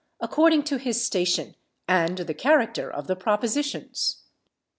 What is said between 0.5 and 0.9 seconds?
to